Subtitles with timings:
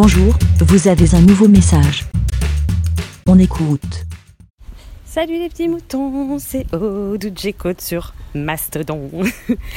[0.00, 2.04] Bonjour, vous avez un nouveau message.
[3.26, 4.06] On écoute.
[5.04, 7.28] Salut les petits moutons, c'est Aude
[7.58, 9.10] Côte sur Mastodon.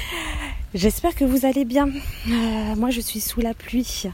[0.74, 1.88] J'espère que vous allez bien.
[2.30, 4.04] Euh, moi je suis sous la pluie.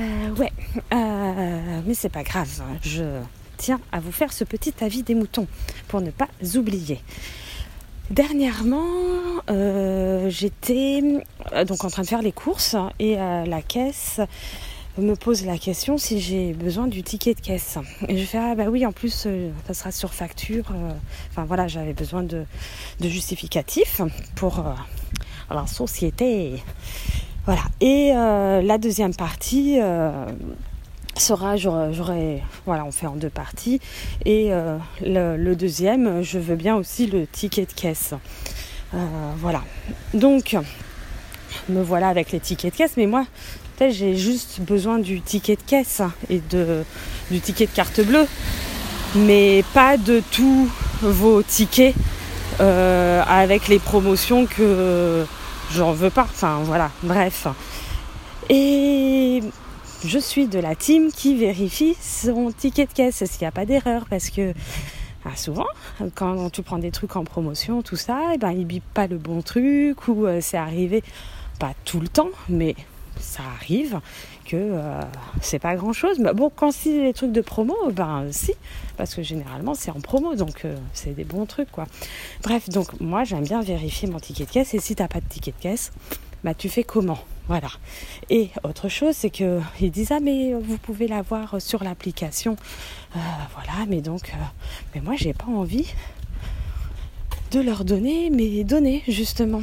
[0.00, 0.50] Euh, ouais,
[0.92, 2.60] euh, mais c'est pas grave.
[2.60, 2.76] hein.
[2.82, 3.20] Je
[3.58, 5.46] tiens à vous faire ce petit avis des moutons
[5.86, 6.26] pour ne pas
[6.56, 7.00] oublier.
[8.10, 8.88] Dernièrement,
[10.28, 11.00] j'étais
[11.64, 14.20] donc en train de faire les courses et euh, la caisse
[14.98, 17.78] me pose la question si j'ai besoin du ticket de caisse.
[18.08, 20.66] Et je fais ah bah oui en plus euh, ça sera sur facture.
[20.72, 20.92] euh,
[21.30, 22.44] Enfin voilà j'avais besoin de,
[23.00, 24.02] de justificatif
[24.34, 24.72] pour euh,
[25.50, 26.62] la société.
[27.46, 27.62] Voilà.
[27.80, 29.78] Et la deuxième partie
[31.16, 33.80] sera j'aurai voilà on fait en deux parties
[34.24, 34.50] et
[35.00, 38.14] le, deuxième je veux bien aussi le ticket de caisse.
[38.92, 39.64] Voilà.
[40.14, 40.56] Donc
[41.68, 43.26] me voilà avec les tickets de caisse mais moi
[43.90, 46.84] j'ai juste besoin du ticket de caisse et de
[47.30, 48.26] du ticket de carte bleue.
[49.14, 50.70] Mais pas de tous
[51.02, 51.94] vos tickets
[52.60, 55.24] euh, avec les promotions que
[55.72, 56.26] j'en veux pas.
[56.30, 57.46] Enfin voilà bref.
[58.48, 59.40] Et
[60.04, 63.24] je suis de la team qui vérifie son ticket de caisse.
[63.24, 64.04] S'il n'y a pas d'erreur?
[64.08, 64.52] Parce que
[65.24, 65.66] ah, souvent
[66.16, 69.18] quand tu prends des trucs en promotion tout ça et ben ils bipent pas le
[69.18, 71.04] bon truc ou euh, c'est arrivé
[71.60, 72.74] pas tout le temps mais
[73.18, 74.00] ça arrive
[74.44, 75.00] que euh,
[75.40, 78.52] c'est pas grand chose mais bon quand c'est des trucs de promo ben si.
[78.96, 81.86] Parce que généralement c'est en promo donc euh, c'est des bons trucs quoi.
[82.42, 84.74] Bref donc moi j'aime bien vérifier mon ticket de caisse.
[84.74, 85.92] Et si t'as pas de ticket de caisse
[86.44, 87.18] bah tu fais comment?
[87.48, 87.68] Voilà.
[88.30, 92.56] Et autre chose c'est que ils disent ah mais vous pouvez l'avoir sur l'application.
[93.16, 93.18] Euh,
[93.54, 94.32] voilà mais donc
[94.94, 95.92] mais moi j'ai pas envie
[97.52, 99.60] de leur donner mes données justement.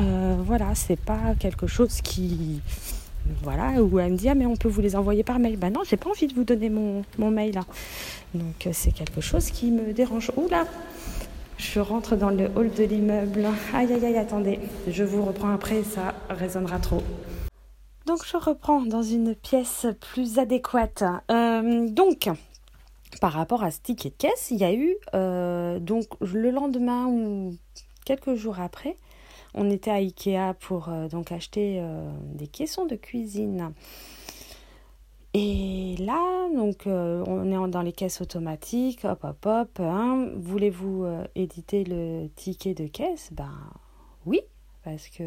[0.00, 2.62] Euh, voilà c'est pas quelque chose qui
[3.42, 5.56] voilà où elle me dit ah mais on peut vous les envoyer par mail.
[5.58, 7.66] Bah non j'ai pas envie de vous donner mon, mon mail hein.
[8.34, 10.32] donc euh, c'est quelque chose qui me dérange.
[10.36, 10.64] Oula
[11.58, 13.46] je rentre dans le hall de l'immeuble.
[13.74, 14.58] Aïe aïe aïe attendez.
[14.88, 17.02] Je vous reprends après ça résonnera trop.
[18.06, 21.04] Donc je reprends dans une pièce plus adéquate.
[21.30, 22.30] Euh, donc
[23.20, 27.06] par rapport à ce ticket de caisse, il y a eu euh, donc le lendemain
[27.06, 27.56] ou
[28.04, 28.96] quelques jours après,
[29.54, 33.72] on était à Ikea pour euh, donc acheter euh, des caissons de cuisine.
[35.34, 39.80] Et là, donc on est dans les caisses automatiques, hop hop hop.
[39.80, 40.30] hein.
[40.36, 43.28] Voulez-vous éditer le ticket de caisse?
[43.32, 43.52] Ben
[44.24, 44.40] oui,
[44.82, 45.24] parce que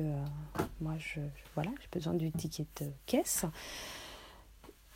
[0.81, 1.19] moi je
[1.53, 3.45] voilà, j'ai besoin du ticket de caisse.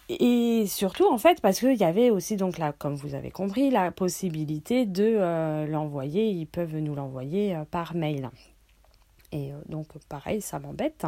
[0.09, 3.69] Et surtout, en fait, parce qu'il y avait aussi, donc là, comme vous avez compris,
[3.69, 8.30] la possibilité de euh, l'envoyer, ils peuvent nous l'envoyer euh, par mail.
[9.31, 11.06] Et euh, donc, pareil, ça m'embête.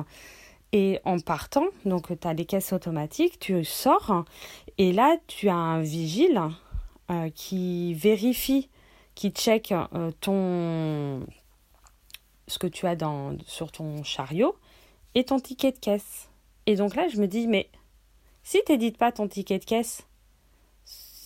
[0.72, 4.26] Et en partant, donc tu as les caisses automatiques, tu sors,
[4.78, 6.42] et là, tu as un vigile
[7.36, 8.70] qui vérifie,
[9.14, 9.74] qui check
[10.22, 11.22] ton
[12.48, 14.56] ce que tu as dans, sur ton chariot
[15.14, 16.30] et ton ticket de caisse.
[16.66, 17.70] Et donc là, je me dis, mais
[18.46, 20.08] si tu n'édites pas ton ticket de caisse,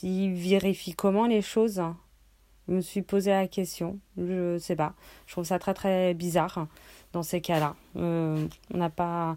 [0.01, 1.83] il vérifie comment les choses
[2.67, 3.99] Je me suis posé la question.
[4.17, 4.93] Je sais pas.
[5.27, 6.67] Je trouve ça très très bizarre
[7.11, 7.75] dans ces cas-là.
[7.97, 9.35] Euh, on n'a pas.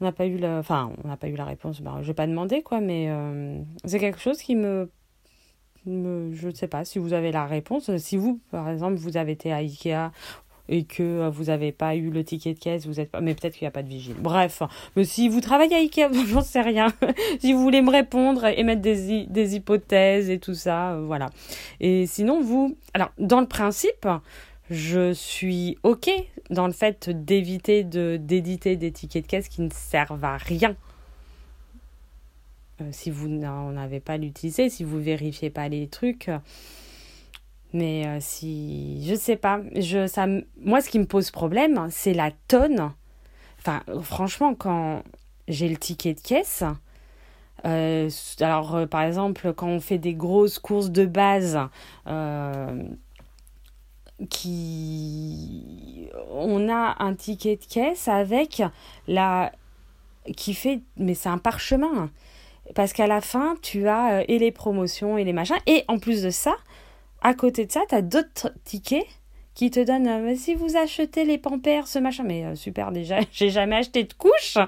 [0.00, 1.80] On n'a pas eu la, enfin, on n'a pas eu la réponse.
[1.82, 4.90] Ben, je vais pas demander quoi, mais euh, c'est quelque chose qui me,
[5.84, 7.94] je ne sais pas si vous avez la réponse.
[7.98, 10.10] Si vous, par exemple, vous avez été à Ikea
[10.68, 13.34] et que euh, vous n'avez pas eu le ticket de caisse, vous êtes pas, mais
[13.34, 14.14] peut-être qu'il n'y a pas de vigile.
[14.18, 14.62] Bref,
[14.96, 16.88] mais si vous travaillez à Ikea, j'en sais rien.
[17.40, 21.30] si vous voulez me répondre et mettre des, des hypothèses et tout ça, euh, voilà.
[21.80, 24.08] Et sinon, vous, alors dans le principe,
[24.70, 26.10] je suis ok
[26.50, 30.76] dans le fait d'éviter de d'éditer des tickets de caisse qui ne servent à rien.
[32.80, 36.30] Euh, si vous n'en avez pas l'utiliser, si vous vérifiez pas les trucs.
[37.72, 40.26] Mais euh, si je sais pas, je ça
[40.60, 42.92] moi ce qui me pose problème, c'est la tonne.
[43.58, 45.02] Enfin, franchement, quand
[45.48, 46.64] j'ai le ticket de caisse,
[47.64, 48.10] euh,
[48.40, 51.58] alors euh, par exemple quand on fait des grosses courses de base,
[54.28, 58.62] qui on a un ticket de caisse avec
[59.08, 59.52] la
[60.36, 62.10] qui fait mais c'est un parchemin.
[62.74, 65.56] Parce qu'à la fin tu as et les promotions et les machins.
[65.66, 66.54] Et en plus de ça
[67.22, 69.06] à côté de ça tu as d'autres tickets
[69.54, 73.18] qui te donnent euh, si vous achetez les pampers ce machin mais euh, super déjà
[73.32, 74.58] j'ai jamais acheté de couches.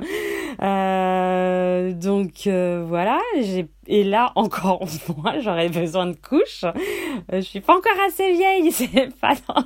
[0.63, 3.21] Euh, donc voilà
[3.87, 4.87] et là encore
[5.17, 6.65] moi j'aurais besoin de couches.
[7.33, 9.65] Je suis pas encore assez vieille c'est pas dans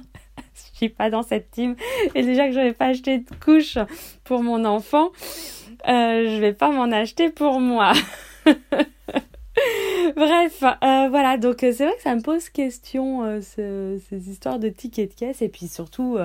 [0.55, 1.75] je suis pas dans cette team.
[2.15, 3.79] Et déjà que j'avais pas acheté de couches
[4.25, 5.11] pour mon enfant
[5.85, 7.93] je vais pas m'en acheter pour moi.
[10.17, 14.59] Bref, euh, voilà, donc euh, c'est vrai que ça me pose question, euh, ces histoires
[14.59, 16.19] de tickets de caisse, et puis surtout,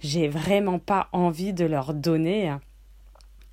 [0.00, 2.54] j'ai vraiment pas envie de leur donner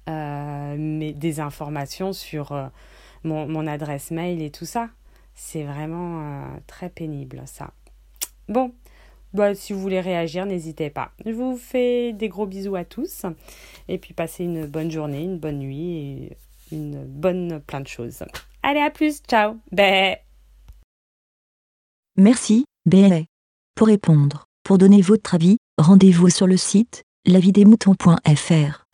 [0.08, 2.70] mais des informations sur
[3.24, 4.90] mon, adresse mail et tout ça.
[5.36, 7.72] C'est vraiment très pénible, ça.
[8.48, 8.74] Bon,
[9.34, 11.12] bah, si vous voulez réagir, n'hésitez pas.
[11.26, 13.26] Je vous fais des gros bisous à tous,
[13.88, 16.32] et puis passez une bonne journée, une bonne nuit,
[16.72, 18.24] une bonne plein de choses.
[18.64, 19.58] Allez, à plus, ciao.
[19.72, 20.18] Bé.
[22.18, 23.26] Merci, Bé.
[23.76, 28.87] Pour répondre, pour donner votre avis, rendez-vous sur le site lavidemouton.fr.